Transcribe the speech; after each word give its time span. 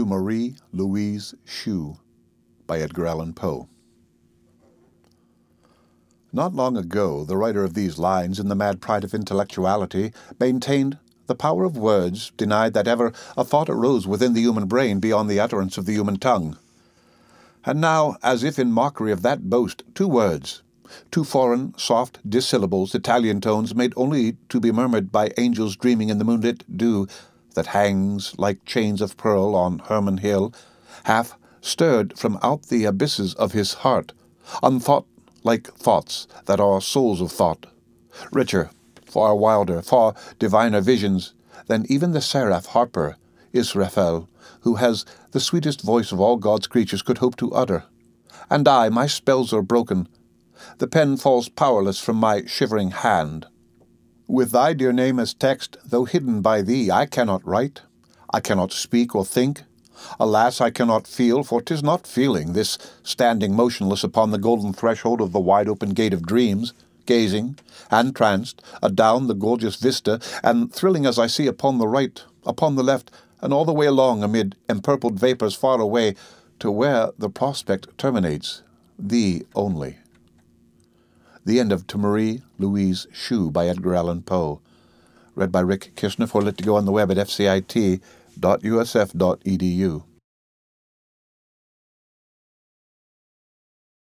To 0.00 0.06
Marie 0.06 0.56
Louise 0.72 1.34
Shew 1.44 1.98
by 2.66 2.78
Edgar 2.78 3.06
Allan 3.06 3.34
Poe. 3.34 3.68
Not 6.32 6.54
long 6.54 6.78
ago, 6.78 7.22
the 7.26 7.36
writer 7.36 7.64
of 7.64 7.74
these 7.74 7.98
lines, 7.98 8.40
in 8.40 8.48
the 8.48 8.54
mad 8.54 8.80
pride 8.80 9.04
of 9.04 9.12
intellectuality, 9.12 10.14
maintained 10.40 10.96
the 11.26 11.34
power 11.34 11.64
of 11.64 11.76
words, 11.76 12.32
denied 12.38 12.72
that 12.72 12.88
ever 12.88 13.12
a 13.36 13.44
thought 13.44 13.68
arose 13.68 14.06
within 14.06 14.32
the 14.32 14.40
human 14.40 14.64
brain 14.64 15.00
beyond 15.00 15.28
the 15.28 15.38
utterance 15.38 15.76
of 15.76 15.84
the 15.84 15.92
human 15.92 16.18
tongue. 16.18 16.56
And 17.66 17.78
now, 17.78 18.16
as 18.22 18.42
if 18.42 18.58
in 18.58 18.72
mockery 18.72 19.12
of 19.12 19.20
that 19.20 19.50
boast, 19.50 19.82
two 19.94 20.08
words, 20.08 20.62
two 21.10 21.24
foreign, 21.24 21.76
soft 21.76 22.18
dissyllables, 22.26 22.94
Italian 22.94 23.42
tones 23.42 23.74
made 23.74 23.92
only 23.96 24.38
to 24.48 24.60
be 24.60 24.72
murmured 24.72 25.12
by 25.12 25.30
angels 25.36 25.76
dreaming 25.76 26.08
in 26.08 26.16
the 26.16 26.24
moonlit 26.24 26.64
dew 26.74 27.06
that 27.54 27.66
hangs 27.68 28.34
like 28.38 28.64
chains 28.64 29.00
of 29.00 29.16
pearl 29.16 29.54
on 29.54 29.80
Hermon 29.80 30.18
Hill, 30.18 30.52
half 31.04 31.36
stirred 31.60 32.18
from 32.18 32.38
out 32.42 32.64
the 32.64 32.84
abysses 32.84 33.34
of 33.34 33.52
his 33.52 33.74
heart, 33.74 34.12
unthought 34.62 35.06
like 35.42 35.72
thoughts 35.74 36.26
that 36.46 36.60
are 36.60 36.80
souls 36.80 37.20
of 37.20 37.32
thought, 37.32 37.66
richer, 38.32 38.70
far 39.06 39.34
wilder, 39.34 39.82
far 39.82 40.14
diviner 40.38 40.80
visions 40.80 41.34
than 41.66 41.86
even 41.88 42.12
the 42.12 42.20
seraph 42.20 42.66
harper, 42.66 43.16
Israfel, 43.52 44.28
who 44.60 44.76
has 44.76 45.04
the 45.32 45.40
sweetest 45.40 45.82
voice 45.82 46.12
of 46.12 46.20
all 46.20 46.36
God's 46.36 46.66
creatures, 46.66 47.02
could 47.02 47.18
hope 47.18 47.36
to 47.36 47.52
utter. 47.52 47.84
And 48.48 48.66
I, 48.66 48.88
my 48.88 49.06
spells 49.06 49.52
are 49.52 49.62
broken. 49.62 50.08
The 50.78 50.86
pen 50.86 51.16
falls 51.16 51.48
powerless 51.48 52.00
from 52.00 52.16
my 52.16 52.44
shivering 52.46 52.90
hand. 52.90 53.46
With 54.30 54.52
thy 54.52 54.74
dear 54.74 54.92
name 54.92 55.18
as 55.18 55.34
text, 55.34 55.76
though 55.84 56.04
hidden 56.04 56.40
by 56.40 56.62
thee, 56.62 56.88
I 56.88 57.04
cannot 57.04 57.44
write, 57.44 57.80
I 58.32 58.38
cannot 58.38 58.72
speak 58.72 59.12
or 59.12 59.24
think, 59.24 59.64
Alas, 60.20 60.60
I 60.60 60.70
cannot 60.70 61.08
feel, 61.08 61.42
for 61.42 61.60
'tis 61.60 61.82
not 61.82 62.06
feeling, 62.06 62.52
this 62.52 62.78
standing 63.02 63.56
motionless 63.56 64.04
upon 64.04 64.30
the 64.30 64.38
golden 64.38 64.72
threshold 64.72 65.20
of 65.20 65.32
the 65.32 65.40
wide 65.40 65.66
open 65.68 65.90
gate 65.90 66.14
of 66.14 66.24
dreams, 66.24 66.72
gazing, 67.06 67.58
entranced, 67.90 68.62
adown 68.84 69.26
the 69.26 69.34
gorgeous 69.34 69.74
vista, 69.74 70.20
and 70.44 70.72
thrilling 70.72 71.06
as 71.06 71.18
I 71.18 71.26
see 71.26 71.48
upon 71.48 71.78
the 71.78 71.88
right, 71.88 72.22
upon 72.46 72.76
the 72.76 72.84
left, 72.84 73.10
and 73.40 73.52
all 73.52 73.64
the 73.64 73.72
way 73.72 73.86
along 73.86 74.22
amid 74.22 74.54
empurpled 74.68 75.18
vapours 75.18 75.56
far 75.56 75.80
away, 75.80 76.14
to 76.60 76.70
where 76.70 77.10
the 77.18 77.30
prospect 77.30 77.98
terminates, 77.98 78.62
thee 78.96 79.42
only. 79.56 79.96
The 81.44 81.58
end 81.58 81.72
of 81.72 81.86
To 81.86 81.96
Marie 81.96 82.42
Louise 82.58 83.06
Shew 83.12 83.50
by 83.50 83.66
Edgar 83.66 83.94
Allan 83.94 84.22
Poe. 84.22 84.60
Read 85.34 85.50
by 85.50 85.60
Rick 85.60 85.92
Kirschner 85.96 86.26
for 86.26 86.42
Lit 86.42 86.58
to 86.58 86.64
Go 86.64 86.76
on 86.76 86.84
the 86.84 86.92
web 86.92 87.10
at 87.10 87.16
fcit 87.16 88.00
www.usf.edu. 88.38 90.09